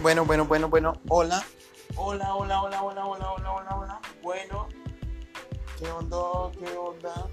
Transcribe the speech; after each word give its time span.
Bueno, 0.00 0.24
bueno, 0.24 0.44
bueno, 0.44 0.68
bueno. 0.68 0.92
Hola. 1.08 1.44
Hola, 1.96 2.36
hola, 2.36 2.62
hola, 2.62 2.82
hola, 2.84 3.04
hola, 3.04 3.32
hola, 3.32 3.52
hola, 3.52 3.76
hola. 3.76 4.00
Bueno. 4.22 4.68
¿Qué 5.76 5.90
onda? 5.90 6.16
¿Qué 6.56 6.76
onda? 6.76 7.26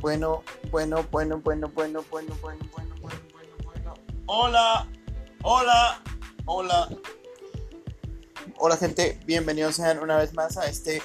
Bueno, 0.00 0.42
bueno, 0.70 1.04
bueno, 1.10 1.38
bueno, 1.38 1.68
bueno, 1.68 1.70
bueno, 1.74 2.02
bueno, 2.10 2.34
bueno, 2.40 2.64
bueno, 2.72 3.16
bueno, 3.30 3.56
bueno. 3.62 3.94
Hola. 4.24 4.88
Hola. 5.42 6.02
Hola. 6.46 6.88
Hola 8.56 8.76
gente, 8.78 9.20
bienvenidos 9.26 9.76
sean 9.76 9.98
una 9.98 10.16
vez 10.16 10.32
más 10.32 10.56
a 10.56 10.66
este 10.66 11.02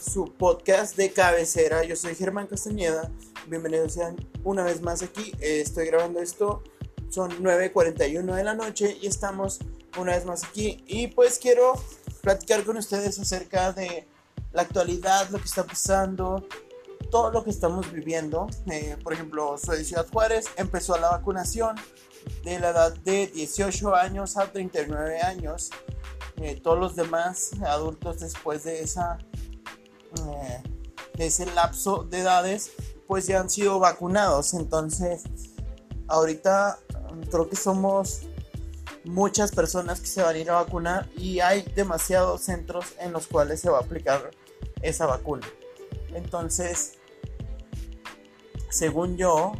su 0.00 0.34
podcast 0.34 0.96
de 0.96 1.12
cabecera. 1.12 1.84
Yo 1.84 1.94
soy 1.94 2.16
Germán 2.16 2.48
Castañeda. 2.48 3.08
Bienvenidos 3.46 3.92
sean 3.92 4.16
una 4.42 4.64
vez 4.64 4.82
más 4.82 5.02
aquí. 5.04 5.32
Eh, 5.38 5.60
estoy 5.60 5.86
grabando 5.86 6.20
esto 6.20 6.64
son 7.10 7.30
9.41 7.42 8.34
de 8.34 8.44
la 8.44 8.54
noche 8.54 8.98
y 9.00 9.06
estamos 9.06 9.60
una 9.98 10.12
vez 10.12 10.24
más 10.24 10.44
aquí. 10.44 10.84
Y 10.86 11.08
pues 11.08 11.38
quiero 11.38 11.74
platicar 12.20 12.64
con 12.64 12.76
ustedes 12.76 13.18
acerca 13.18 13.72
de 13.72 14.06
la 14.52 14.62
actualidad, 14.62 15.28
lo 15.30 15.38
que 15.38 15.44
está 15.44 15.64
pasando, 15.64 16.46
todo 17.10 17.30
lo 17.30 17.44
que 17.44 17.50
estamos 17.50 17.90
viviendo. 17.92 18.48
Eh, 18.70 18.96
por 19.02 19.12
ejemplo, 19.12 19.56
soy 19.58 19.78
de 19.78 19.84
Ciudad 19.84 20.06
Juárez, 20.12 20.46
empezó 20.56 20.96
la 20.98 21.10
vacunación 21.10 21.76
de 22.42 22.58
la 22.58 22.70
edad 22.70 22.94
de 22.98 23.28
18 23.28 23.94
años 23.94 24.36
a 24.36 24.50
39 24.50 25.20
años. 25.20 25.70
Eh, 26.38 26.60
todos 26.62 26.78
los 26.78 26.96
demás 26.96 27.52
adultos 27.66 28.20
después 28.20 28.64
de 28.64 28.82
esa 28.82 29.18
eh, 30.18 30.62
de 31.14 31.26
ese 31.26 31.46
lapso 31.46 32.04
de 32.04 32.20
edades 32.20 32.72
pues 33.06 33.26
ya 33.26 33.40
han 33.40 33.48
sido 33.48 33.78
vacunados 33.78 34.52
entonces 34.52 35.22
ahorita 36.08 36.78
creo 37.30 37.48
que 37.48 37.56
somos 37.56 38.22
muchas 39.04 39.52
personas 39.52 40.00
que 40.00 40.06
se 40.06 40.22
van 40.22 40.34
a 40.34 40.38
ir 40.38 40.50
a 40.50 40.54
vacunar 40.54 41.08
y 41.16 41.40
hay 41.40 41.62
demasiados 41.74 42.42
centros 42.42 42.94
en 42.98 43.12
los 43.12 43.26
cuales 43.26 43.60
se 43.60 43.70
va 43.70 43.78
a 43.78 43.82
aplicar 43.82 44.30
esa 44.82 45.06
vacuna. 45.06 45.46
Entonces, 46.14 46.94
según 48.70 49.16
yo, 49.16 49.52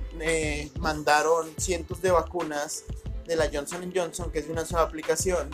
mandaron 0.78 1.48
cientos 1.58 2.03
de 2.03 2.11
vacunas 2.11 2.84
de 3.27 3.36
la 3.36 3.48
Johnson 3.53 3.92
Johnson, 3.94 4.31
que 4.31 4.41
es 4.41 4.48
una 4.48 4.64
sola 4.64 4.83
aplicación, 4.83 5.50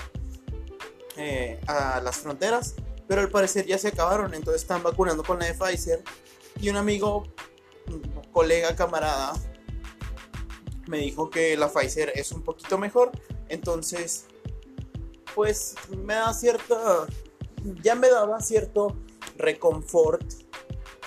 eh, 1.16 1.60
a 1.66 2.00
las 2.00 2.16
fronteras, 2.16 2.74
pero 3.06 3.20
al 3.20 3.28
parecer 3.28 3.66
ya 3.66 3.77
se 3.77 3.88
acabaron, 3.88 4.32
entonces 4.32 4.62
están 4.62 4.82
vacunando 4.82 5.22
con 5.22 5.38
la 5.38 5.46
de 5.46 5.55
Pfizer. 5.55 6.02
Y 6.60 6.70
un 6.70 6.77
amigo, 6.77 7.24
colega, 8.32 8.74
camarada, 8.77 9.34
me 10.92 10.98
dijo 10.98 11.30
que 11.30 11.56
la 11.56 11.72
Pfizer 11.72 12.12
es 12.14 12.32
un 12.32 12.42
poquito 12.42 12.76
mejor. 12.76 13.12
Entonces, 13.48 14.26
pues 15.34 15.74
me 15.96 16.16
da 16.16 16.34
cierta, 16.34 17.06
ya 17.82 17.94
me 17.94 18.10
daba 18.10 18.40
cierto 18.40 18.94
reconfort. 19.38 20.22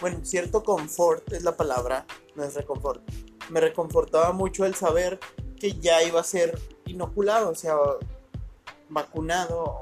Bueno, 0.01 0.21
cierto 0.23 0.63
confort 0.63 1.31
es 1.33 1.43
la 1.43 1.55
palabra, 1.55 2.07
no 2.33 2.43
es 2.43 2.55
reconfort. 2.55 3.03
Me 3.51 3.59
reconfortaba 3.59 4.31
mucho 4.31 4.65
el 4.65 4.73
saber 4.73 5.19
que 5.59 5.73
ya 5.73 6.01
iba 6.01 6.19
a 6.19 6.23
ser 6.23 6.59
inoculado, 6.87 7.51
o 7.51 7.55
sea, 7.55 7.75
vacunado, 8.89 9.65
o 9.65 9.79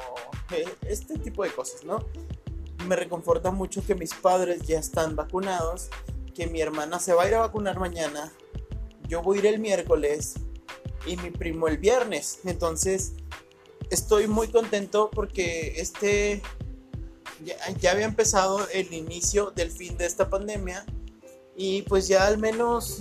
este 0.81 1.17
tipo 1.17 1.45
de 1.45 1.51
cosas, 1.51 1.85
¿no? 1.85 1.99
Me 2.87 2.97
reconforta 2.97 3.51
mucho 3.51 3.81
que 3.87 3.95
mis 3.95 4.13
padres 4.13 4.63
ya 4.63 4.79
están 4.79 5.15
vacunados, 5.15 5.89
que 6.35 6.47
mi 6.47 6.59
hermana 6.59 6.99
se 6.99 7.13
va 7.13 7.23
a 7.23 7.27
ir 7.29 7.35
a 7.35 7.39
vacunar 7.39 7.79
mañana 7.79 8.33
yo 9.07 9.21
voy 9.21 9.37
a 9.37 9.39
ir 9.41 9.45
el 9.47 9.59
miércoles 9.59 10.35
y 11.05 11.17
mi 11.17 11.31
primo 11.31 11.67
el 11.67 11.77
viernes. 11.77 12.39
Entonces, 12.45 13.13
estoy 13.89 14.27
muy 14.27 14.47
contento 14.47 15.09
porque 15.13 15.75
este 15.77 16.41
ya, 17.43 17.91
había 17.91 18.05
empezado 18.05 18.67
el 18.69 18.93
inicio 18.93 19.51
del 19.51 19.71
fin 19.71 19.97
de 19.97 20.05
esta 20.05 20.29
pandemia 20.29 20.85
y 21.55 21.83
pues 21.83 22.07
ya 22.07 22.25
al 22.25 22.37
menos 22.37 22.99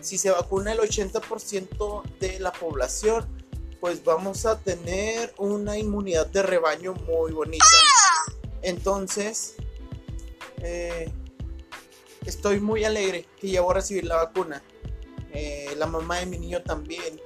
si 0.00 0.18
se 0.18 0.30
vacuna 0.30 0.72
el 0.72 0.78
80% 0.78 2.02
de 2.20 2.40
la 2.40 2.52
población, 2.52 3.26
pues 3.80 4.02
vamos 4.02 4.46
a 4.46 4.58
tener 4.58 5.34
una 5.36 5.78
inmunidad 5.78 6.26
de 6.26 6.42
rebaño 6.42 6.94
muy 6.94 7.32
bonita. 7.32 7.64
Entonces, 8.62 9.56
eh, 10.62 11.12
estoy 12.24 12.60
muy 12.60 12.84
alegre 12.84 13.26
que 13.38 13.50
ya 13.50 13.60
voy 13.60 13.72
a 13.72 13.74
recibir 13.74 14.04
la 14.04 14.16
vacuna. 14.16 14.62
Eh, 15.32 15.74
la 15.76 15.86
mamá 15.86 16.18
de 16.18 16.26
mi 16.26 16.38
niño 16.38 16.62
también. 16.62 17.20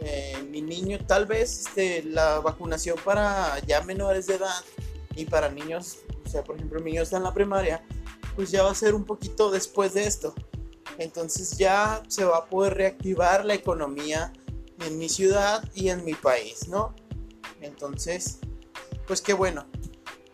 Eh, 0.00 0.36
mi 0.50 0.60
niño, 0.60 0.98
tal 1.06 1.26
vez 1.26 1.66
este, 1.66 2.02
la 2.02 2.40
vacunación 2.40 2.98
para 3.04 3.58
ya 3.60 3.80
menores 3.82 4.26
de 4.26 4.34
edad 4.34 4.64
y 5.16 5.24
para 5.24 5.48
niños, 5.48 5.98
o 6.26 6.28
sea, 6.28 6.44
por 6.44 6.56
ejemplo, 6.56 6.80
mi 6.80 6.90
niño 6.90 7.02
está 7.02 7.16
en 7.16 7.22
la 7.22 7.32
primaria, 7.32 7.82
pues 8.36 8.50
ya 8.50 8.62
va 8.62 8.70
a 8.70 8.74
ser 8.74 8.94
un 8.94 9.04
poquito 9.04 9.50
después 9.50 9.94
de 9.94 10.06
esto. 10.06 10.34
Entonces 10.98 11.56
ya 11.56 12.02
se 12.08 12.24
va 12.24 12.38
a 12.38 12.44
poder 12.46 12.74
reactivar 12.74 13.44
la 13.44 13.54
economía 13.54 14.32
en 14.80 14.98
mi 14.98 15.08
ciudad 15.08 15.64
y 15.74 15.88
en 15.88 16.04
mi 16.04 16.14
país, 16.14 16.68
¿no? 16.68 16.94
Entonces, 17.60 18.38
pues 19.06 19.20
qué 19.20 19.32
bueno. 19.32 19.66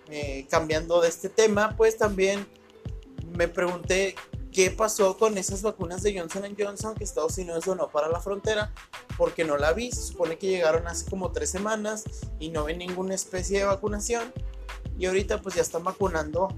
Eh, 0.09 0.47
cambiando 0.51 1.01
de 1.01 1.09
este 1.09 1.29
tema, 1.29 1.77
pues 1.77 1.97
también 1.97 2.47
me 3.33 3.47
pregunté 3.47 4.17
qué 4.53 4.71
pasó 4.71 5.17
con 5.17 5.39
esas 5.39 5.63
vacunas 5.63 6.03
de 6.03 6.19
Johnson 6.19 6.55
Johnson 6.59 6.95
que 6.95 7.05
Estados 7.05 7.39
Unidos 7.39 7.65
donó 7.65 7.89
para 7.89 8.09
la 8.09 8.21
frontera, 8.21 8.73
porque 9.17 9.45
no 9.45 9.57
la 9.57 9.73
vi, 9.73 9.93
se 9.93 10.03
supone 10.03 10.39
que 10.39 10.49
llegaron 10.49 10.87
hace 10.87 11.09
como 11.09 11.33
tres 11.33 11.51
semanas 11.51 12.05
y 12.39 12.51
no 12.51 12.65
ven 12.65 12.79
ninguna 12.79 13.15
especie 13.15 13.61
de 13.61 13.65
vacunación. 13.65 14.33
Y 14.99 15.07
ahorita 15.07 15.41
pues 15.41 15.55
ya 15.55 15.63
están 15.63 15.85
vacunando 15.85 16.49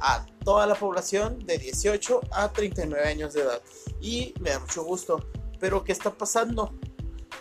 a 0.00 0.24
toda 0.44 0.66
la 0.66 0.74
población 0.74 1.44
de 1.44 1.58
18 1.58 2.20
a 2.32 2.52
39 2.52 3.06
años 3.06 3.34
de 3.34 3.42
edad. 3.42 3.62
Y 4.00 4.34
me 4.40 4.50
da 4.50 4.60
mucho 4.60 4.84
gusto, 4.84 5.26
pero 5.58 5.84
¿qué 5.84 5.92
está 5.92 6.10
pasando? 6.12 6.72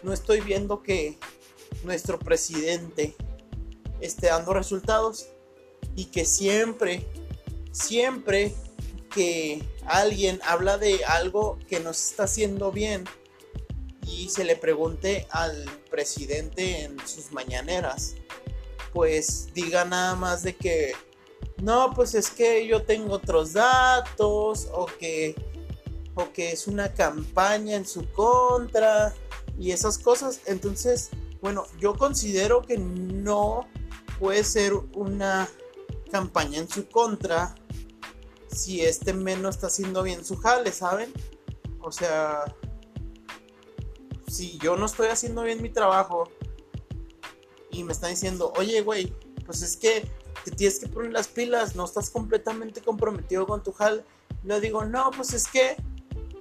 No 0.03 0.13
estoy 0.13 0.41
viendo 0.41 0.83
que 0.83 1.17
nuestro 1.83 2.19
presidente 2.19 3.15
esté 4.01 4.27
dando 4.27 4.53
resultados 4.53 5.27
y 5.95 6.05
que 6.05 6.25
siempre, 6.25 7.05
siempre 7.71 8.55
que 9.09 9.63
alguien 9.85 10.39
habla 10.45 10.77
de 10.77 11.03
algo 11.05 11.59
que 11.67 11.79
no 11.79 11.93
se 11.93 12.11
está 12.11 12.23
haciendo 12.23 12.71
bien 12.71 13.05
y 14.05 14.29
se 14.29 14.43
le 14.43 14.55
pregunte 14.55 15.27
al 15.29 15.65
presidente 15.89 16.83
en 16.83 16.97
sus 17.07 17.31
mañaneras, 17.31 18.15
pues 18.93 19.53
diga 19.53 19.85
nada 19.85 20.15
más 20.15 20.43
de 20.43 20.55
que 20.55 20.93
no, 21.61 21.91
pues 21.93 22.15
es 22.15 22.29
que 22.29 22.65
yo 22.67 22.83
tengo 22.83 23.15
otros 23.15 23.53
datos 23.53 24.67
o 24.71 24.85
que 24.85 25.35
o 26.15 26.31
que 26.33 26.51
es 26.51 26.67
una 26.67 26.93
campaña 26.93 27.75
en 27.75 27.85
su 27.85 28.09
contra 28.11 29.13
y 29.57 29.71
esas 29.71 29.97
cosas. 29.97 30.41
Entonces, 30.45 31.09
bueno, 31.41 31.65
yo 31.79 31.95
considero 31.95 32.61
que 32.61 32.77
no 32.77 33.67
puede 34.19 34.43
ser 34.43 34.73
una 34.93 35.47
campaña 36.11 36.59
en 36.59 36.69
su 36.69 36.87
contra 36.89 37.55
si 38.51 38.81
este 38.81 39.13
men 39.13 39.41
no 39.41 39.49
está 39.49 39.67
haciendo 39.67 40.03
bien 40.03 40.25
su 40.25 40.37
jale, 40.37 40.71
¿saben? 40.71 41.13
O 41.81 41.91
sea, 41.91 42.45
si 44.27 44.57
yo 44.59 44.75
no 44.75 44.85
estoy 44.85 45.07
haciendo 45.07 45.43
bien 45.43 45.61
mi 45.61 45.69
trabajo 45.69 46.29
y 47.71 47.83
me 47.83 47.93
están 47.93 48.11
diciendo, 48.11 48.53
oye, 48.57 48.81
güey, 48.81 49.13
pues 49.45 49.61
es 49.61 49.77
que 49.77 50.09
te 50.43 50.51
tienes 50.51 50.79
que 50.79 50.87
poner 50.87 51.11
las 51.11 51.27
pilas, 51.27 51.75
no 51.75 51.85
estás 51.85 52.09
completamente 52.09 52.81
comprometido 52.81 53.45
con 53.45 53.63
tu 53.63 53.71
jale. 53.71 54.03
Le 54.43 54.59
digo, 54.61 54.85
no, 54.85 55.11
pues 55.11 55.33
es 55.33 55.47
que 55.47 55.75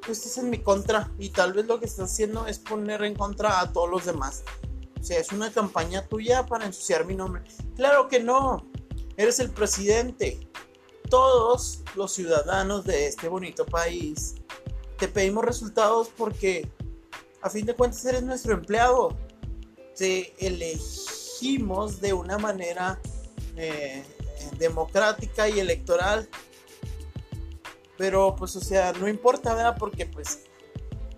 tú 0.04 0.12
estás 0.12 0.38
en 0.38 0.50
mi 0.50 0.58
contra 0.58 1.10
y 1.18 1.30
tal 1.30 1.52
vez 1.52 1.66
lo 1.66 1.80
que 1.80 1.86
estás 1.86 2.12
haciendo 2.12 2.46
es 2.46 2.58
poner 2.58 3.02
en 3.04 3.14
contra 3.14 3.60
a 3.60 3.72
todos 3.72 3.90
los 3.90 4.04
demás. 4.04 4.42
O 5.00 5.02
sea, 5.02 5.18
es 5.18 5.32
una 5.32 5.52
campaña 5.52 6.06
tuya 6.06 6.46
para 6.46 6.66
ensuciar 6.66 7.04
mi 7.04 7.14
nombre. 7.14 7.42
Claro 7.76 8.08
que 8.08 8.20
no, 8.20 8.66
eres 9.16 9.38
el 9.40 9.50
presidente 9.50 10.47
todos 11.08 11.82
los 11.94 12.12
ciudadanos 12.12 12.84
de 12.84 13.06
este 13.06 13.28
bonito 13.28 13.66
país 13.66 14.34
te 14.98 15.08
pedimos 15.08 15.44
resultados 15.44 16.10
porque 16.16 16.68
a 17.40 17.48
fin 17.48 17.64
de 17.64 17.74
cuentas 17.74 18.04
eres 18.04 18.22
nuestro 18.22 18.52
empleado. 18.52 19.16
Te 19.96 20.34
elegimos 20.44 22.00
de 22.00 22.12
una 22.12 22.36
manera 22.36 23.00
eh, 23.56 24.04
democrática 24.58 25.48
y 25.48 25.60
electoral. 25.60 26.28
Pero 27.96 28.34
pues 28.36 28.54
o 28.56 28.60
sea, 28.60 28.92
no 28.92 29.08
importa, 29.08 29.54
¿verdad? 29.54 29.76
Porque 29.78 30.06
pues 30.06 30.40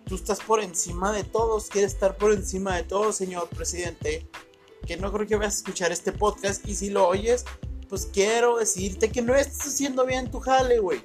tú 0.07 0.15
estás 0.15 0.41
por 0.41 0.61
encima 0.61 1.13
de 1.13 1.25
todos, 1.25 1.69
quieres 1.69 1.93
estar 1.93 2.17
por 2.17 2.33
encima 2.33 2.77
de 2.77 2.85
todos, 2.85 3.17
señor 3.17 3.49
presidente. 3.49 4.29
Que 4.87 4.97
no 4.97 5.13
creo 5.13 5.27
que 5.27 5.37
vayas 5.37 5.55
a 5.55 5.59
escuchar 5.59 5.93
este 5.93 6.13
podcast 6.13 6.67
y 6.67 6.75
si 6.75 6.91
lo 6.91 7.07
oyes, 7.07 7.45
pues 7.91 8.07
quiero 8.07 8.59
decirte 8.59 9.11
que 9.11 9.21
no 9.21 9.35
estás 9.35 9.67
haciendo 9.67 10.07
bien 10.07 10.31
tu 10.31 10.39
jale, 10.39 10.79
güey. 10.79 11.03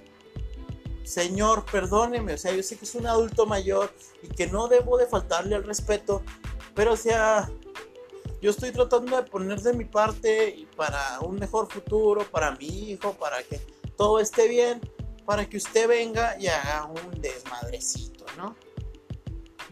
señor, 1.03 1.65
perdóneme, 1.65 2.33
o 2.33 2.37
sea, 2.37 2.55
yo 2.55 2.63
sé 2.63 2.77
que 2.77 2.85
es 2.85 2.95
un 2.95 3.07
adulto 3.07 3.45
mayor 3.45 3.91
y 4.23 4.27
que 4.27 4.47
no 4.47 4.67
debo 4.67 4.97
de 4.97 5.07
faltarle 5.07 5.55
al 5.55 5.63
respeto, 5.63 6.23
pero 6.75 6.93
o 6.93 6.97
sea, 6.97 7.49
yo 8.41 8.51
estoy 8.51 8.71
tratando 8.71 9.17
de 9.17 9.23
poner 9.23 9.61
de 9.61 9.73
mi 9.73 9.85
parte 9.85 10.67
para 10.75 11.19
un 11.21 11.35
mejor 11.35 11.71
futuro, 11.71 12.23
para 12.29 12.51
mi 12.51 12.91
hijo, 12.91 13.13
para 13.13 13.41
que 13.43 13.59
todo 13.97 14.19
esté 14.19 14.47
bien, 14.47 14.79
para 15.25 15.49
que 15.49 15.57
usted 15.57 15.87
venga 15.87 16.39
y 16.39 16.47
haga 16.47 16.85
un 16.85 17.19
desmadrecito, 17.19 18.25
¿no? 18.37 18.55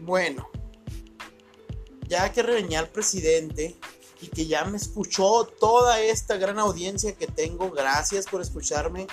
Bueno, 0.00 0.48
ya 2.08 2.32
que 2.32 2.42
reveñé 2.42 2.76
al 2.76 2.88
presidente 2.88 3.76
y 4.24 4.28
que 4.28 4.46
ya 4.46 4.64
me 4.64 4.78
escuchó 4.78 5.44
toda 5.44 6.00
esta 6.00 6.36
gran 6.38 6.58
audiencia 6.58 7.14
que 7.14 7.26
tengo, 7.26 7.70
gracias 7.70 8.26
por 8.26 8.40
escucharme, 8.40 9.06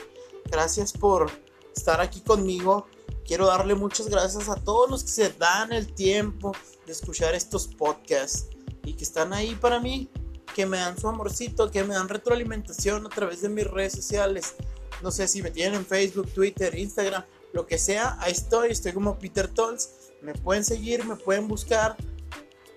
gracias 0.45 0.93
por 0.93 1.29
estar 1.75 1.99
aquí 1.99 2.21
conmigo. 2.21 2.87
Quiero 3.25 3.47
darle 3.47 3.75
muchas 3.75 4.07
gracias 4.07 4.47
a 4.47 4.55
todos 4.55 4.89
los 4.89 5.03
que 5.03 5.11
se 5.11 5.29
dan 5.33 5.73
el 5.73 5.93
tiempo 5.93 6.53
de 6.85 6.93
escuchar 6.93 7.35
estos 7.35 7.67
podcasts 7.67 8.47
y 8.83 8.93
que 8.93 9.03
están 9.03 9.33
ahí 9.33 9.55
para 9.55 9.79
mí, 9.81 10.09
que 10.55 10.65
me 10.65 10.77
dan 10.77 10.97
su 10.97 11.07
amorcito, 11.07 11.69
que 11.71 11.83
me 11.83 11.93
dan 11.93 12.07
retroalimentación 12.07 13.05
a 13.05 13.09
través 13.09 13.41
de 13.41 13.49
mis 13.49 13.67
redes 13.67 13.93
sociales. 13.93 14.55
No 15.03 15.11
sé 15.11 15.27
si 15.27 15.41
me 15.41 15.51
tienen 15.51 15.75
en 15.75 15.85
Facebook, 15.85 16.31
Twitter, 16.33 16.73
Instagram, 16.77 17.25
lo 17.51 17.67
que 17.67 17.77
sea, 17.77 18.17
ahí 18.21 18.31
estoy, 18.31 18.71
estoy 18.71 18.93
como 18.93 19.19
Peter 19.19 19.49
Tolls. 19.49 19.89
Me 20.21 20.33
pueden 20.33 20.63
seguir, 20.63 21.03
me 21.05 21.17
pueden 21.17 21.49
buscar. 21.49 21.97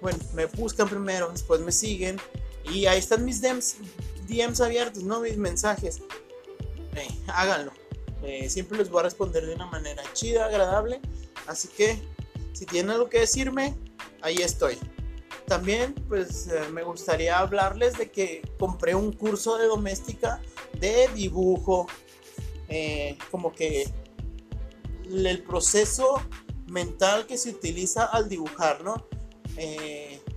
Bueno, 0.05 0.19
me 0.35 0.45
buscan 0.45 0.87
primero, 0.87 1.31
después 1.31 1.63
me 1.63 1.73
siguen. 1.73 2.21
Y 2.71 2.85
ahí 2.85 2.99
están 2.99 3.25
mis 3.25 3.41
DMs, 3.41 3.77
DMs 4.29 4.61
abiertos, 4.61 5.03
no 5.03 5.21
mis 5.21 5.39
mensajes. 5.39 6.03
Eh, 6.95 7.09
háganlo. 7.27 7.73
Eh, 8.23 8.51
siempre 8.51 8.77
les 8.77 8.91
voy 8.91 9.01
a 9.01 9.05
responder 9.05 9.47
de 9.47 9.55
una 9.55 9.65
manera 9.65 10.03
chida, 10.13 10.45
agradable. 10.45 11.01
Así 11.47 11.69
que 11.69 12.03
si 12.53 12.67
tienen 12.67 12.91
algo 12.91 13.09
que 13.09 13.21
decirme, 13.21 13.79
ahí 14.21 14.37
estoy. 14.43 14.77
También 15.47 15.95
pues 16.07 16.49
eh, 16.49 16.69
me 16.71 16.83
gustaría 16.83 17.39
hablarles 17.39 17.97
de 17.97 18.11
que 18.11 18.43
compré 18.59 18.95
un 18.95 19.11
curso 19.11 19.57
de 19.57 19.69
doméstica 19.69 20.39
de 20.79 21.09
dibujo. 21.15 21.87
Como 23.31 23.55
que 23.55 23.91
el 25.11 25.43
proceso 25.45 26.21
mental 26.67 27.27
que 27.27 27.39
se 27.39 27.51
utiliza 27.51 28.05
al 28.05 28.29
dibujar, 28.29 28.85
¿no? 28.85 29.07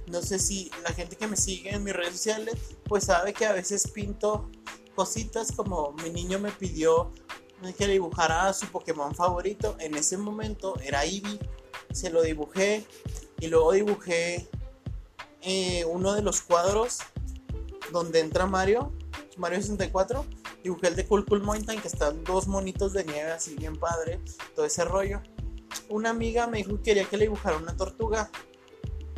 No 0.07 0.21
sé 0.21 0.39
si 0.39 0.71
la 0.83 0.93
gente 0.93 1.15
que 1.15 1.27
me 1.27 1.35
sigue 1.35 1.73
en 1.73 1.83
mis 1.83 1.93
redes 1.93 2.13
sociales 2.13 2.55
pues 2.85 3.05
sabe 3.05 3.33
que 3.33 3.45
a 3.45 3.53
veces 3.53 3.89
pinto 3.89 4.49
cositas 4.95 5.51
como 5.51 5.93
mi 6.03 6.09
niño 6.09 6.39
me 6.39 6.51
pidió 6.51 7.11
que 7.77 7.87
dibujara 7.87 8.47
a 8.47 8.53
su 8.53 8.67
Pokémon 8.67 9.15
favorito. 9.15 9.75
En 9.79 9.95
ese 9.95 10.17
momento 10.17 10.79
era 10.81 11.03
Eevee. 11.03 11.39
Se 11.91 12.09
lo 12.09 12.21
dibujé. 12.21 12.85
Y 13.39 13.47
luego 13.47 13.71
dibujé 13.71 14.47
eh, 15.41 15.85
uno 15.85 16.13
de 16.13 16.21
los 16.21 16.41
cuadros 16.41 16.99
donde 17.91 18.19
entra 18.19 18.45
Mario. 18.45 18.91
Mario 19.37 19.59
64. 19.61 20.25
Dibujé 20.63 20.87
el 20.87 20.95
de 20.95 21.07
Cool 21.07 21.25
Cool 21.25 21.43
Mountain. 21.43 21.81
Que 21.81 21.87
están 21.87 22.23
dos 22.23 22.47
monitos 22.47 22.93
de 22.93 23.03
nieve 23.05 23.31
así 23.31 23.55
bien 23.55 23.75
padre. 23.75 24.19
Todo 24.55 24.65
ese 24.65 24.85
rollo. 24.85 25.21
Una 25.89 26.11
amiga 26.11 26.47
me 26.47 26.59
dijo 26.59 26.77
que 26.77 26.83
quería 26.83 27.05
que 27.05 27.17
le 27.17 27.25
dibujara 27.25 27.57
una 27.57 27.75
tortuga. 27.75 28.29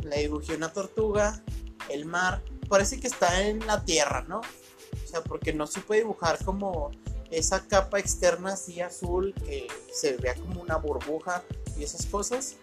Le 0.02 0.20
dibujé 0.20 0.56
una 0.56 0.72
tortuga. 0.72 1.42
El 1.88 2.04
mar. 2.04 2.42
Parece 2.68 3.00
que 3.00 3.08
está 3.08 3.46
en 3.46 3.66
la 3.66 3.84
tierra, 3.84 4.24
¿no? 4.28 4.40
O 4.40 5.06
sea, 5.06 5.22
porque 5.22 5.52
no 5.52 5.66
se 5.66 5.80
puede 5.80 6.02
dibujar 6.02 6.44
como 6.44 6.90
esa 7.30 7.66
capa 7.66 7.98
externa 7.98 8.54
así 8.54 8.80
azul 8.80 9.34
que 9.34 9.68
se 9.92 10.16
vea 10.16 10.34
como 10.34 10.60
una 10.60 10.76
burbuja 10.76 11.44
y 11.76 11.84
esas 11.84 12.06
cosas. 12.06 12.56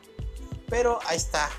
Pero 0.69 0.99
ahí 1.05 1.17
está. 1.17 1.49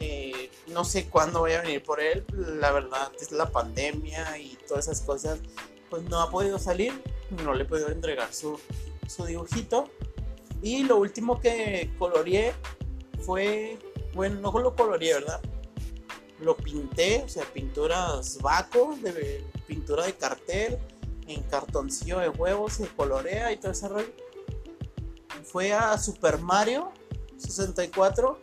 Eh, 0.00 0.50
no 0.68 0.84
sé 0.84 1.08
cuándo 1.08 1.40
voy 1.40 1.52
a 1.52 1.62
venir 1.62 1.82
por 1.82 2.00
él. 2.00 2.24
La 2.32 2.70
verdad 2.70 3.10
es 3.20 3.32
la 3.32 3.50
pandemia 3.50 4.38
y 4.38 4.58
todas 4.68 4.86
esas 4.86 5.00
cosas. 5.00 5.38
Pues 5.90 6.02
no 6.04 6.20
ha 6.20 6.30
podido 6.30 6.58
salir. 6.58 7.02
No 7.44 7.54
le 7.54 7.64
he 7.64 7.66
podido 7.66 7.88
entregar 7.88 8.32
su, 8.32 8.60
su 9.06 9.24
dibujito. 9.24 9.88
Y 10.62 10.84
lo 10.84 10.96
último 10.98 11.40
que 11.40 11.90
coloreé 11.98 12.54
fue. 13.24 13.78
Bueno, 14.18 14.40
no 14.40 14.58
lo 14.58 14.74
coloreé, 14.74 15.14
¿verdad? 15.14 15.40
Lo 16.40 16.56
pinté, 16.56 17.22
o 17.24 17.28
sea, 17.28 17.44
pinturas 17.44 18.38
vaco, 18.42 18.98
de 19.00 19.46
pintura 19.68 20.06
de 20.06 20.14
cartel 20.14 20.76
en 21.28 21.40
cartoncillo 21.44 22.18
de 22.18 22.28
huevos, 22.28 22.72
se 22.72 22.88
colorea 22.88 23.52
y 23.52 23.58
todo 23.58 23.70
ese 23.70 23.86
rollo. 23.86 24.12
Fue 25.44 25.72
a 25.72 25.96
Super 25.98 26.38
Mario 26.38 26.90
64 27.36 28.40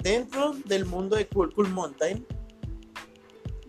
dentro 0.00 0.52
del 0.64 0.86
mundo 0.86 1.16
de 1.16 1.26
Cool 1.26 1.52
Cool 1.52 1.70
Mountain, 1.70 2.24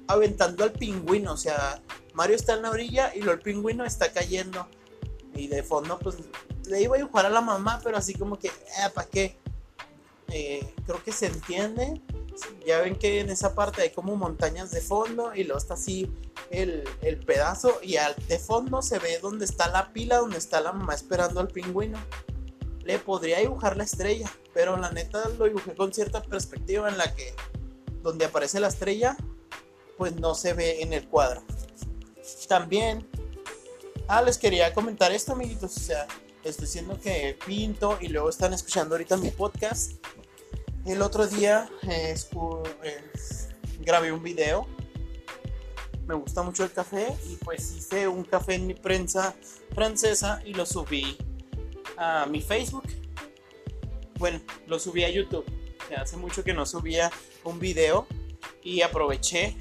aventando 0.07 0.63
al 0.63 0.73
pingüino. 0.73 1.33
O 1.33 1.37
sea, 1.37 1.81
Mario 2.13 2.35
está 2.35 2.53
en 2.53 2.61
la 2.61 2.69
orilla 2.69 3.15
y 3.15 3.27
el 3.27 3.39
pingüino 3.39 3.83
está 3.83 4.13
cayendo. 4.13 4.67
Y 5.33 5.47
de 5.47 5.63
fondo, 5.63 5.97
pues 5.97 6.17
le 6.67 6.83
iba 6.83 6.97
a 6.97 6.99
dibujar 6.99 7.25
a 7.25 7.31
la 7.31 7.41
mamá, 7.41 7.81
pero 7.83 7.97
así 7.97 8.13
como 8.13 8.37
que, 8.37 8.49
eh, 8.49 8.91
¿para 8.93 9.09
qué? 9.09 9.39
Eh, 10.29 10.73
creo 10.85 11.03
que 11.03 11.11
se 11.11 11.27
entiende. 11.27 12.01
Ya 12.65 12.81
ven 12.81 12.95
que 12.95 13.19
en 13.19 13.29
esa 13.29 13.55
parte 13.55 13.81
hay 13.81 13.89
como 13.89 14.15
montañas 14.15 14.71
de 14.71 14.81
fondo 14.81 15.33
y 15.33 15.43
luego 15.43 15.57
está 15.57 15.73
así 15.73 16.11
el, 16.51 16.83
pedazo 17.25 17.79
y 17.81 17.97
al 17.97 18.15
de 18.27 18.37
fondo 18.37 18.81
se 18.81 18.99
ve 18.99 19.19
donde 19.19 19.45
está 19.45 19.69
la 19.69 19.91
pila, 19.91 20.17
donde 20.17 20.37
está 20.37 20.61
la 20.61 20.71
mamá 20.71 20.93
esperando 20.93 21.39
al 21.39 21.47
pingüino. 21.47 21.97
Le 22.83 22.99
podría 22.99 23.39
dibujar 23.39 23.75
la 23.75 23.83
estrella, 23.83 24.31
pero 24.53 24.77
la 24.77 24.91
neta 24.91 25.27
lo 25.37 25.45
dibujé 25.45 25.75
con 25.75 25.93
cierta 25.93 26.21
perspectiva 26.21 26.87
en 26.89 26.97
la 26.97 27.13
que 27.15 27.33
donde 28.03 28.25
aparece 28.25 28.59
la 28.59 28.67
estrella, 28.67 29.17
pues 29.97 30.15
no 30.15 30.35
se 30.35 30.53
ve 30.53 30.81
en 30.81 30.93
el 30.93 31.07
cuadro. 31.07 31.43
También, 32.47 33.05
ah, 34.07 34.21
les 34.21 34.37
quería 34.37 34.73
comentar 34.73 35.11
esto, 35.11 35.33
amiguitos, 35.33 35.75
o 35.75 35.79
sea, 35.79 36.07
estoy 36.43 36.65
diciendo 36.65 36.97
que 37.01 37.37
pinto 37.45 37.97
y 37.99 38.07
luego 38.07 38.29
están 38.29 38.53
escuchando 38.53 38.95
ahorita 38.95 39.17
mi 39.17 39.31
podcast. 39.31 39.93
El 40.87 41.01
otro 41.01 41.27
día 41.27 41.69
grabé 43.81 44.11
un 44.11 44.23
video 44.23 44.67
me 46.07 46.15
gusta 46.15 46.41
mucho 46.41 46.63
el 46.63 46.71
café 46.71 47.13
y 47.27 47.35
pues 47.35 47.75
hice 47.75 48.07
un 48.07 48.23
café 48.23 48.55
en 48.55 48.65
mi 48.65 48.73
prensa 48.73 49.35
francesa 49.75 50.41
y 50.45 50.53
lo 50.53 50.65
subí 50.65 51.17
a 51.97 52.25
mi 52.27 52.41
Facebook. 52.41 52.87
Bueno, 54.17 54.39
lo 54.67 54.79
subí 54.79 55.03
a 55.03 55.09
YouTube. 55.09 55.45
Hace 55.95 56.15
mucho 56.17 56.43
que 56.43 56.53
no 56.53 56.65
subía 56.65 57.11
un 57.43 57.59
video 57.59 58.07
y 58.63 58.81
aproveché. 58.81 59.55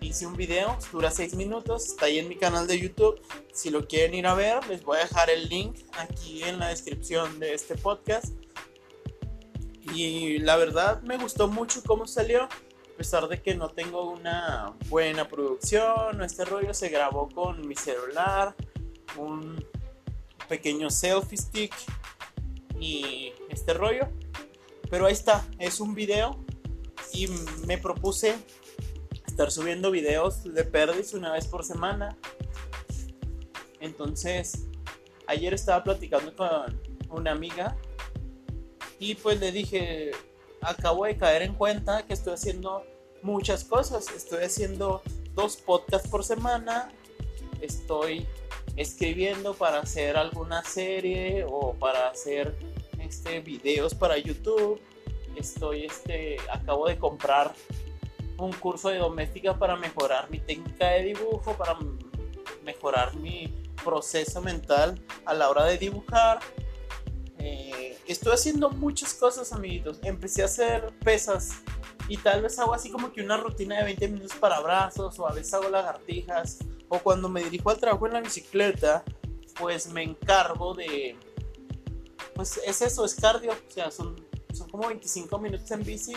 Hice 0.00 0.26
un 0.26 0.36
video, 0.36 0.78
dura 0.92 1.10
6 1.10 1.34
minutos, 1.34 1.86
está 1.86 2.06
ahí 2.06 2.18
en 2.18 2.28
mi 2.28 2.36
canal 2.36 2.66
de 2.66 2.78
YouTube. 2.78 3.20
Si 3.52 3.68
lo 3.68 3.86
quieren 3.86 4.14
ir 4.14 4.26
a 4.26 4.34
ver, 4.34 4.66
les 4.68 4.82
voy 4.84 4.96
a 4.96 5.00
dejar 5.00 5.28
el 5.28 5.48
link 5.48 5.80
aquí 5.98 6.44
en 6.44 6.60
la 6.60 6.68
descripción 6.68 7.38
de 7.40 7.52
este 7.52 7.74
podcast. 7.76 8.32
Y 9.94 10.38
la 10.38 10.56
verdad 10.56 11.02
me 11.02 11.16
gustó 11.16 11.48
mucho 11.48 11.82
cómo 11.84 12.06
salió 12.06 12.48
a 12.98 12.98
pesar 12.98 13.28
de 13.28 13.40
que 13.40 13.54
no 13.54 13.68
tengo 13.68 14.10
una 14.10 14.74
buena 14.88 15.28
producción, 15.28 16.20
este 16.20 16.44
rollo 16.44 16.74
se 16.74 16.88
grabó 16.88 17.28
con 17.28 17.64
mi 17.68 17.76
celular, 17.76 18.56
un 19.16 19.64
pequeño 20.48 20.90
selfie 20.90 21.38
stick 21.38 21.72
y 22.80 23.32
este 23.50 23.72
rollo. 23.72 24.08
Pero 24.90 25.06
ahí 25.06 25.12
está, 25.12 25.46
es 25.60 25.78
un 25.78 25.94
video 25.94 26.44
y 27.12 27.28
me 27.68 27.78
propuse 27.78 28.34
estar 29.24 29.52
subiendo 29.52 29.92
videos 29.92 30.42
de 30.42 30.64
Perdis 30.64 31.14
una 31.14 31.32
vez 31.32 31.46
por 31.46 31.64
semana. 31.64 32.16
Entonces, 33.78 34.66
ayer 35.28 35.54
estaba 35.54 35.84
platicando 35.84 36.34
con 36.34 36.80
una 37.10 37.30
amiga 37.30 37.76
y 38.98 39.14
pues 39.14 39.38
le 39.40 39.52
dije, 39.52 40.10
acabo 40.60 41.04
de 41.04 41.16
caer 41.16 41.42
en 41.42 41.54
cuenta 41.54 42.04
que 42.06 42.14
estoy 42.14 42.34
haciendo 42.34 42.84
muchas 43.22 43.64
cosas. 43.64 44.08
Estoy 44.14 44.44
haciendo 44.44 45.02
dos 45.34 45.56
podcasts 45.56 46.08
por 46.08 46.24
semana. 46.24 46.90
Estoy 47.60 48.26
escribiendo 48.76 49.54
para 49.54 49.80
hacer 49.80 50.16
alguna 50.16 50.62
serie 50.64 51.44
o 51.48 51.74
para 51.74 52.08
hacer 52.08 52.56
este 52.98 53.40
videos 53.40 53.94
para 53.94 54.18
YouTube. 54.18 54.80
Estoy 55.36 55.84
este 55.84 56.36
acabo 56.50 56.88
de 56.88 56.98
comprar 56.98 57.54
un 58.38 58.52
curso 58.52 58.88
de 58.88 58.98
doméstica 58.98 59.58
para 59.58 59.76
mejorar 59.76 60.30
mi 60.30 60.38
técnica 60.38 60.90
de 60.90 61.04
dibujo, 61.04 61.54
para 61.56 61.76
mejorar 62.64 63.16
mi 63.16 63.52
proceso 63.84 64.40
mental 64.40 65.00
a 65.24 65.34
la 65.34 65.48
hora 65.48 65.64
de 65.64 65.78
dibujar 65.78 66.40
estoy 68.08 68.32
haciendo 68.32 68.70
muchas 68.70 69.14
cosas, 69.14 69.52
amiguitos. 69.52 70.00
Empecé 70.02 70.42
a 70.42 70.46
hacer 70.46 70.92
pesas 71.04 71.50
y 72.08 72.16
tal 72.16 72.42
vez 72.42 72.58
hago 72.58 72.74
así 72.74 72.90
como 72.90 73.12
que 73.12 73.22
una 73.22 73.36
rutina 73.36 73.76
de 73.78 73.84
20 73.84 74.08
minutos 74.08 74.36
para 74.36 74.60
brazos 74.60 75.18
o 75.18 75.28
a 75.28 75.32
veces 75.32 75.52
hago 75.54 75.68
lagartijas 75.68 76.58
o 76.88 76.98
cuando 76.98 77.28
me 77.28 77.44
dirijo 77.44 77.70
al 77.70 77.78
trabajo 77.78 78.06
en 78.06 78.14
la 78.14 78.20
bicicleta, 78.20 79.04
pues 79.58 79.88
me 79.92 80.02
encargo 80.02 80.74
de 80.74 81.16
pues 82.34 82.60
es 82.64 82.80
eso, 82.82 83.04
es 83.04 83.16
cardio, 83.16 83.50
o 83.50 83.70
sea, 83.70 83.90
son, 83.90 84.14
son 84.54 84.70
como 84.70 84.86
25 84.86 85.38
minutos 85.40 85.68
en 85.72 85.82
bici, 85.82 86.16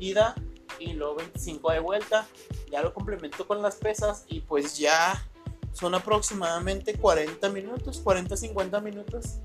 ida 0.00 0.34
y 0.80 0.92
luego 0.92 1.14
25 1.14 1.70
de 1.70 1.78
vuelta, 1.78 2.26
ya 2.68 2.82
lo 2.82 2.92
complemento 2.92 3.46
con 3.46 3.62
las 3.62 3.76
pesas 3.76 4.24
y 4.26 4.40
pues 4.40 4.76
ya 4.76 5.24
son 5.72 5.94
aproximadamente 5.94 6.98
40 6.98 7.48
minutos, 7.50 8.04
40-50 8.04 8.82
minutos. 8.82 9.38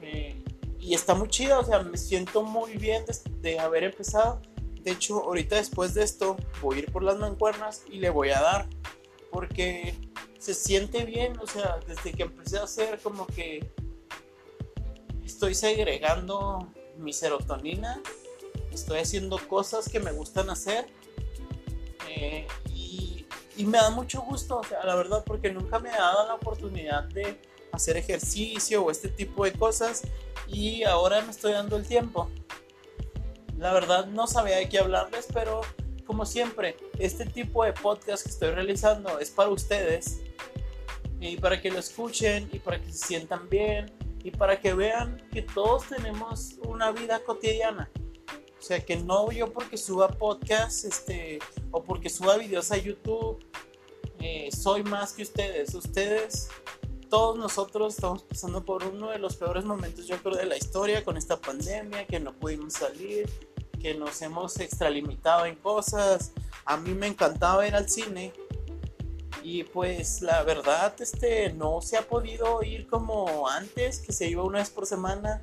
Eh, 0.00 0.42
y 0.86 0.94
está 0.94 1.16
muy 1.16 1.26
chido, 1.28 1.58
o 1.58 1.64
sea, 1.64 1.80
me 1.80 1.98
siento 1.98 2.44
muy 2.44 2.76
bien 2.76 3.04
de, 3.40 3.58
haber 3.58 3.82
empezado. 3.82 4.40
De 4.82 4.92
hecho, 4.92 5.20
ahorita 5.20 5.56
después 5.56 5.94
de 5.94 6.04
esto 6.04 6.36
voy 6.62 6.76
a 6.76 6.78
ir 6.82 6.92
por 6.92 7.02
las 7.02 7.18
mancuernas 7.18 7.82
y 7.90 7.98
le 7.98 8.08
voy 8.08 8.30
a 8.30 8.40
dar. 8.40 8.68
Porque 9.32 9.96
se 10.38 10.54
siente 10.54 11.04
bien, 11.04 11.36
o 11.40 11.46
sea, 11.48 11.80
desde 11.88 12.12
que 12.12 12.22
empecé 12.22 12.58
a 12.58 12.62
hacer 12.62 13.00
como 13.00 13.26
que 13.26 13.68
estoy 15.24 15.56
segregando 15.56 16.72
mi 16.98 17.12
serotonina, 17.12 18.00
estoy 18.70 19.00
haciendo 19.00 19.38
cosas 19.48 19.88
que 19.88 19.98
me 19.98 20.12
gustan 20.12 20.50
hacer 20.50 20.86
eh, 22.08 22.46
y, 22.72 23.26
me 23.64 23.78
da 23.78 23.90
mucho 23.90 24.20
gusto, 24.20 24.58
o 24.58 24.64
sea, 24.64 24.84
la 24.84 24.94
verdad, 24.94 25.24
porque 25.26 25.50
nunca 25.50 25.80
me 25.80 25.90
ha 25.90 25.98
dado 25.98 26.28
la 26.28 26.34
oportunidad 26.34 27.02
de 27.08 27.40
hacer 27.76 27.96
ejercicio 27.96 28.84
o 28.84 28.90
este 28.90 29.08
tipo 29.08 29.44
de 29.44 29.52
cosas 29.52 30.02
y 30.48 30.82
ahora 30.84 31.20
me 31.22 31.30
estoy 31.30 31.52
dando 31.52 31.76
el 31.76 31.86
tiempo. 31.86 32.30
La 33.58 33.72
verdad 33.72 34.06
no 34.06 34.26
sabía 34.26 34.56
de 34.56 34.68
qué 34.68 34.78
hablarles, 34.78 35.26
pero 35.32 35.62
como 36.06 36.24
siempre, 36.24 36.76
este 36.98 37.26
tipo 37.26 37.64
de 37.64 37.72
podcast 37.72 38.24
que 38.24 38.30
estoy 38.30 38.50
realizando 38.50 39.18
es 39.18 39.30
para 39.30 39.50
ustedes 39.50 40.20
y 41.20 41.36
para 41.36 41.60
que 41.60 41.70
lo 41.70 41.78
escuchen 41.78 42.48
y 42.52 42.58
para 42.58 42.80
que 42.80 42.92
se 42.92 43.06
sientan 43.06 43.48
bien 43.48 43.92
y 44.22 44.30
para 44.30 44.60
que 44.60 44.74
vean 44.74 45.22
que 45.32 45.42
todos 45.42 45.88
tenemos 45.88 46.56
una 46.64 46.92
vida 46.92 47.20
cotidiana. 47.24 47.90
O 48.58 48.62
sea, 48.62 48.84
que 48.84 48.96
no 48.96 49.30
yo 49.30 49.52
porque 49.52 49.76
suba 49.76 50.08
podcast 50.08 50.84
este, 50.84 51.38
o 51.70 51.82
porque 51.82 52.08
suba 52.08 52.36
videos 52.36 52.72
a 52.72 52.76
YouTube, 52.76 53.38
eh, 54.18 54.48
soy 54.50 54.82
más 54.82 55.12
que 55.12 55.22
ustedes. 55.22 55.74
Ustedes, 55.74 56.48
todos 57.16 57.38
nosotros 57.38 57.94
estamos 57.94 58.24
pasando 58.24 58.62
por 58.62 58.84
uno 58.84 59.08
de 59.08 59.18
los 59.18 59.36
peores 59.36 59.64
momentos, 59.64 60.06
yo 60.06 60.18
creo, 60.18 60.36
de 60.36 60.44
la 60.44 60.58
historia 60.58 61.02
con 61.02 61.16
esta 61.16 61.40
pandemia, 61.40 62.06
que 62.06 62.20
no 62.20 62.34
pudimos 62.34 62.74
salir, 62.74 63.26
que 63.80 63.94
nos 63.94 64.20
hemos 64.20 64.60
extralimitado 64.60 65.46
en 65.46 65.54
cosas. 65.54 66.32
A 66.66 66.76
mí 66.76 66.92
me 66.92 67.06
encantaba 67.06 67.66
ir 67.66 67.74
al 67.74 67.88
cine 67.88 68.34
y 69.42 69.64
pues 69.64 70.20
la 70.20 70.42
verdad 70.42 70.94
este 70.98 71.54
no 71.54 71.80
se 71.80 71.96
ha 71.96 72.02
podido 72.02 72.62
ir 72.62 72.86
como 72.86 73.48
antes, 73.48 74.00
que 74.00 74.12
se 74.12 74.28
iba 74.28 74.44
una 74.44 74.58
vez 74.58 74.68
por 74.68 74.84
semana, 74.84 75.40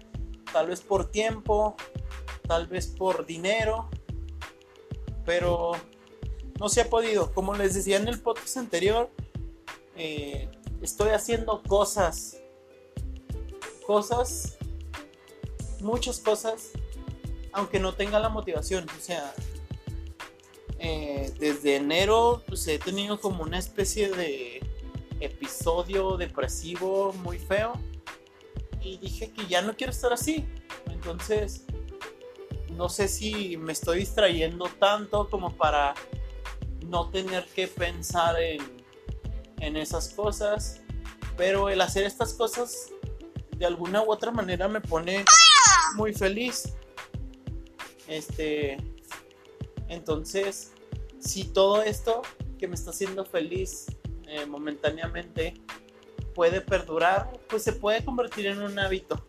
tal 0.51 0.68
vez 0.68 0.80
por 0.80 1.10
tiempo, 1.10 1.75
tal 2.48 2.68
vez 2.68 2.86
por 2.86 3.25
dinero, 3.25 3.89
pero 5.25 5.72
no 6.60 6.70
se 6.70 6.82
ha 6.82 6.88
podido. 6.88 7.34
Como 7.34 7.56
les 7.56 7.74
decía 7.74 7.98
en 7.98 8.08
el 8.08 8.22
podcast 8.22 8.58
anterior, 8.58 9.10
eh, 9.96 10.51
estoy 10.84 11.10
haciendo 11.10 11.63
cosas, 11.63 12.38
cosas, 13.88 14.58
muchas 15.80 16.20
cosas, 16.20 16.72
aunque 17.54 17.80
no 17.80 17.94
tenga 17.94 18.20
la 18.20 18.30
motivación. 18.30 18.86
O 18.90 19.02
sea, 19.02 19.34
eh, 20.80 21.34
desde 21.40 21.78
enero 21.78 22.44
pues, 22.48 22.68
he 22.68 22.78
tenido 22.80 23.20
como 23.20 23.44
una 23.44 23.58
especie 23.58 24.10
de 24.12 24.62
episodio 25.22 26.18
depresivo 26.18 27.13
muy 27.13 27.40
feo 27.40 27.74
y 28.82 28.98
dije 28.98 29.32
que 29.32 29.48
ya 29.48 29.62
no 29.62 29.75
quiero 29.78 29.92
estar 29.92 30.12
así. 30.12 30.46
Entonces, 30.88 31.63
no 32.72 32.90
sé 32.90 33.08
si 33.08 33.56
me 33.56 33.72
estoy 33.72 34.00
distrayendo 34.00 34.66
tanto 34.80 35.30
como 35.30 35.56
para 35.56 35.94
no 36.88 37.10
tener 37.10 37.46
que 37.56 37.68
pensar 37.68 38.42
en, 38.42 38.83
en 39.63 39.77
esas 39.77 40.10
cosas, 40.10 40.82
pero 41.38 41.70
el 41.70 41.82
hacer 41.82 42.05
estas 42.05 42.34
cosas 42.34 42.89
de 43.58 43.65
alguna 43.65 44.01
u 44.03 44.12
otra 44.12 44.32
manera 44.32 44.67
me 44.67 44.82
pone 44.82 45.24
muy 45.96 46.13
feliz. 46.13 46.74
Este, 48.08 48.77
entonces, 49.88 50.74
si 51.20 51.46
todo 51.46 51.82
esto 51.82 52.22
que 52.60 52.67
me 52.67 52.75
está 52.75 52.91
haciendo 52.91 53.25
feliz 53.25 53.86
eh, 54.27 54.46
momentáneamente 54.46 55.53
puede 56.36 56.62
perdurar, 56.62 57.32
pues 57.48 57.63
se 57.63 57.74
puede 57.74 58.03
convertir 58.03 58.48
en 58.48 58.62
un 58.62 58.77
hábito. 58.79 59.25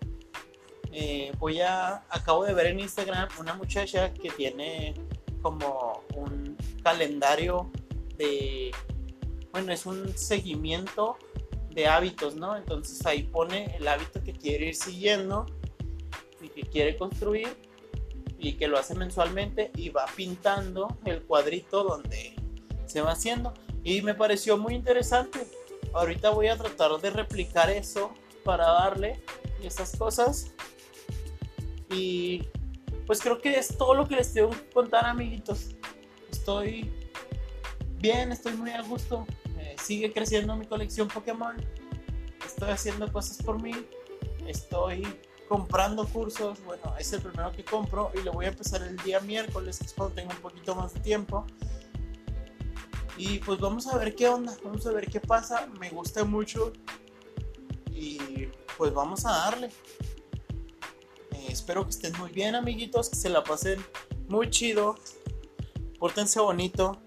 Eh, 0.90 1.32
voy 1.38 1.60
a, 1.60 2.04
acabo 2.08 2.44
de 2.44 2.54
ver 2.54 2.66
en 2.66 2.80
Instagram 2.80 3.28
una 3.38 3.54
muchacha 3.54 4.12
que 4.14 4.30
tiene 4.30 4.94
como 5.42 6.02
un 6.14 6.56
calendario 6.82 7.70
de, 8.16 8.70
bueno, 9.54 9.72
es 9.72 9.86
un 9.86 10.18
seguimiento 10.18 11.16
de 11.70 11.86
hábitos, 11.86 12.34
¿no? 12.34 12.56
Entonces 12.56 13.06
ahí 13.06 13.22
pone 13.22 13.76
el 13.76 13.86
hábito 13.86 14.20
que 14.20 14.32
quiere 14.32 14.66
ir 14.66 14.74
siguiendo 14.74 15.46
y 16.42 16.48
que 16.48 16.62
quiere 16.62 16.96
construir 16.96 17.56
y 18.36 18.54
que 18.54 18.66
lo 18.66 18.76
hace 18.76 18.96
mensualmente 18.96 19.70
y 19.76 19.90
va 19.90 20.06
pintando 20.16 20.98
el 21.04 21.22
cuadrito 21.22 21.84
donde 21.84 22.34
se 22.86 23.00
va 23.00 23.12
haciendo 23.12 23.54
y 23.84 24.02
me 24.02 24.14
pareció 24.14 24.58
muy 24.58 24.74
interesante. 24.74 25.46
Ahorita 25.92 26.30
voy 26.30 26.48
a 26.48 26.56
tratar 26.56 27.00
de 27.00 27.10
replicar 27.10 27.70
eso 27.70 28.12
para 28.42 28.66
darle 28.66 29.22
esas 29.62 29.96
cosas 29.96 30.50
y 31.92 32.42
pues 33.06 33.20
creo 33.20 33.40
que 33.40 33.56
es 33.56 33.78
todo 33.78 33.94
lo 33.94 34.08
que 34.08 34.16
les 34.16 34.34
tengo 34.34 34.50
que 34.50 34.68
contar 34.70 35.06
amiguitos. 35.06 35.76
Estoy 36.28 36.90
bien, 37.98 38.32
estoy 38.32 38.54
muy 38.54 38.72
a 38.72 38.82
gusto. 38.82 39.24
Sigue 39.78 40.12
creciendo 40.12 40.56
mi 40.56 40.66
colección 40.66 41.08
Pokémon. 41.08 41.56
Estoy 42.44 42.70
haciendo 42.70 43.10
cosas 43.12 43.38
por 43.42 43.60
mí. 43.60 43.72
Estoy 44.46 45.06
comprando 45.48 46.06
cursos. 46.06 46.62
Bueno, 46.64 46.94
es 46.98 47.12
el 47.12 47.22
primero 47.22 47.52
que 47.52 47.64
compro 47.64 48.10
y 48.14 48.22
lo 48.22 48.32
voy 48.32 48.46
a 48.46 48.48
empezar 48.48 48.82
el 48.82 48.96
día 48.98 49.20
miércoles, 49.20 49.78
que 49.78 49.86
es 49.86 49.92
cuando 49.92 50.14
tengo 50.14 50.30
un 50.30 50.40
poquito 50.40 50.74
más 50.74 50.94
de 50.94 51.00
tiempo. 51.00 51.46
Y 53.16 53.38
pues 53.38 53.60
vamos 53.60 53.86
a 53.86 53.96
ver 53.96 54.14
qué 54.14 54.28
onda, 54.28 54.56
vamos 54.64 54.86
a 54.86 54.92
ver 54.92 55.06
qué 55.06 55.20
pasa. 55.20 55.66
Me 55.78 55.90
gusta 55.90 56.24
mucho 56.24 56.72
y 57.90 58.48
pues 58.76 58.92
vamos 58.92 59.24
a 59.24 59.30
darle. 59.30 59.68
Eh, 61.32 61.46
espero 61.48 61.84
que 61.84 61.90
estén 61.90 62.16
muy 62.18 62.30
bien, 62.30 62.54
amiguitos, 62.54 63.08
que 63.08 63.16
se 63.16 63.28
la 63.28 63.44
pasen 63.44 63.84
muy 64.28 64.50
chido. 64.50 64.96
Pórtense 65.98 66.40
bonito. 66.40 67.00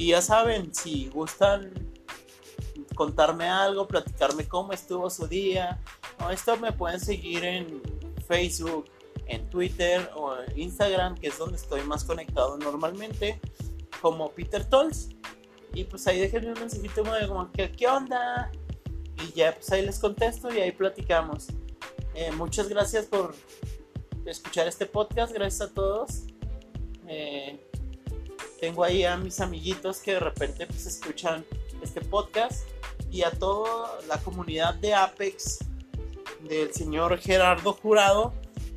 Y 0.00 0.06
ya 0.06 0.22
saben, 0.22 0.74
si 0.74 1.10
gustan 1.10 1.74
contarme 2.94 3.46
algo, 3.46 3.86
platicarme 3.86 4.48
cómo 4.48 4.72
estuvo 4.72 5.10
su 5.10 5.26
día, 5.26 5.78
esto 6.32 6.56
me 6.56 6.72
pueden 6.72 6.98
seguir 6.98 7.44
en 7.44 7.82
Facebook, 8.26 8.86
en 9.26 9.50
Twitter 9.50 10.10
o 10.16 10.36
Instagram, 10.56 11.16
que 11.16 11.26
es 11.26 11.36
donde 11.36 11.58
estoy 11.58 11.82
más 11.82 12.04
conectado 12.04 12.56
normalmente, 12.56 13.38
como 14.00 14.30
Peter 14.30 14.64
Tolls. 14.64 15.10
Y 15.74 15.84
pues 15.84 16.06
ahí 16.06 16.18
déjenme 16.18 16.54
un 16.54 16.60
mensajito 16.60 17.02
como 17.28 17.52
que, 17.52 17.70
¿qué 17.70 17.86
onda? 17.86 18.50
Y 19.22 19.32
ya 19.34 19.54
pues 19.54 19.70
ahí 19.70 19.84
les 19.84 19.98
contesto 19.98 20.50
y 20.50 20.60
ahí 20.60 20.72
platicamos. 20.72 21.48
Eh, 22.14 22.32
muchas 22.32 22.70
gracias 22.70 23.04
por 23.04 23.34
escuchar 24.24 24.66
este 24.66 24.86
podcast, 24.86 25.30
gracias 25.30 25.68
a 25.68 25.74
todos. 25.74 26.22
Eh, 27.06 27.69
tengo 28.60 28.84
ahí 28.84 29.04
a 29.04 29.16
mis 29.16 29.40
amiguitos 29.40 29.98
que 29.98 30.12
de 30.12 30.20
repente 30.20 30.66
pues 30.66 30.86
escuchan 30.86 31.44
este 31.82 32.02
podcast 32.02 32.68
y 33.10 33.22
a 33.22 33.30
toda 33.30 33.98
la 34.06 34.18
comunidad 34.18 34.74
de 34.74 34.94
Apex 34.94 35.58
del 36.42 36.72
señor 36.72 37.18
Gerardo 37.18 37.72
Jurado, 37.72 38.34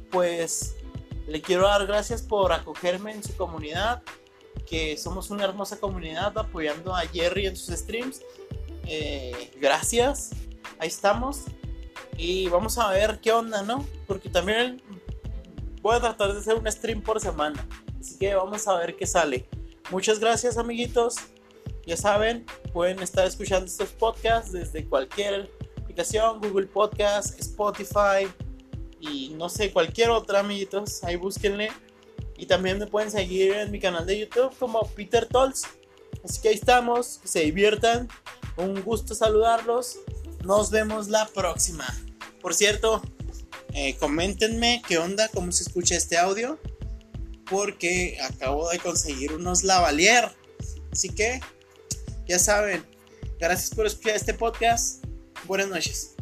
pues 0.09 0.75
le 1.27 1.41
quiero 1.41 1.67
dar 1.67 1.85
gracias 1.85 2.21
por 2.21 2.51
acogerme 2.51 3.11
en 3.11 3.23
su 3.23 3.35
comunidad, 3.35 4.01
que 4.65 4.97
somos 4.97 5.29
una 5.29 5.43
hermosa 5.43 5.79
comunidad 5.79 6.37
apoyando 6.37 6.95
a 6.95 7.01
Jerry 7.01 7.47
en 7.47 7.55
sus 7.55 7.75
streams. 7.75 8.21
Eh, 8.85 9.51
gracias, 9.59 10.31
ahí 10.79 10.87
estamos. 10.87 11.43
Y 12.17 12.47
vamos 12.49 12.77
a 12.77 12.89
ver 12.89 13.19
qué 13.21 13.31
onda, 13.31 13.63
¿no? 13.63 13.85
Porque 14.07 14.29
también 14.29 14.81
voy 15.81 15.95
a 15.95 15.99
tratar 15.99 16.33
de 16.33 16.39
hacer 16.39 16.55
un 16.55 16.71
stream 16.71 17.01
por 17.01 17.19
semana. 17.19 17.67
Así 17.99 18.17
que 18.17 18.35
vamos 18.35 18.67
a 18.67 18.77
ver 18.77 18.95
qué 18.95 19.05
sale. 19.05 19.47
Muchas 19.91 20.19
gracias 20.19 20.57
amiguitos. 20.57 21.15
Ya 21.85 21.97
saben, 21.97 22.45
pueden 22.71 22.99
estar 22.99 23.27
escuchando 23.27 23.65
estos 23.65 23.89
podcasts 23.89 24.51
desde 24.51 24.85
cualquier 24.87 25.49
Google 26.41 26.67
Podcast, 26.67 27.39
Spotify 27.39 28.27
y 28.99 29.29
no 29.37 29.49
sé, 29.49 29.71
cualquier 29.71 30.09
otra, 30.09 30.39
amiguitos. 30.39 31.03
Ahí 31.03 31.15
búsquenle. 31.15 31.69
Y 32.37 32.45
también 32.45 32.79
me 32.79 32.87
pueden 32.87 33.11
seguir 33.11 33.53
en 33.53 33.71
mi 33.71 33.79
canal 33.79 34.05
de 34.05 34.19
YouTube 34.19 34.55
como 34.57 34.81
Peter 34.95 35.27
Tolls. 35.27 35.63
Así 36.23 36.41
que 36.41 36.49
ahí 36.49 36.55
estamos, 36.55 37.19
se 37.23 37.41
diviertan. 37.41 38.07
Un 38.57 38.81
gusto 38.81 39.13
saludarlos. 39.13 39.99
Nos 40.43 40.71
vemos 40.71 41.09
la 41.09 41.27
próxima. 41.27 41.85
Por 42.41 42.53
cierto, 42.53 43.01
Eh, 43.75 43.97
coméntenme 43.97 44.83
qué 44.87 44.99
onda, 44.99 45.29
cómo 45.29 45.51
se 45.51 45.63
escucha 45.63 45.95
este 45.95 46.15
audio. 46.15 46.59
Porque 47.53 48.17
acabo 48.19 48.67
de 48.71 48.79
conseguir 48.79 49.31
unos 49.31 49.61
lavalier. 49.61 50.27
Así 50.91 51.07
que, 51.07 51.39
ya 52.27 52.39
saben, 52.39 52.83
gracias 53.39 53.75
por 53.75 53.85
escuchar 53.85 54.15
este 54.15 54.33
podcast. 54.33 55.05
Buenas 55.45 55.67
noches. 55.67 56.12